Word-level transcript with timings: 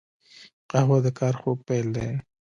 قهوه 0.71 0.97
د 1.05 1.07
کار 1.19 1.33
خوږ 1.41 1.59
پیل 1.67 1.87
دی 1.95 2.09